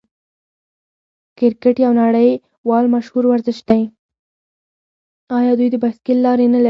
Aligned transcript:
آیا 5.37 5.51
دوی 5.59 5.67
د 5.71 5.77
بایسکل 5.83 6.17
لارې 6.25 6.45
نلري؟ 6.53 6.59